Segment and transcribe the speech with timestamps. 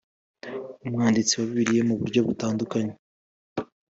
[0.85, 2.93] umwanditsi wa Bibiliya mu buryo butandukanye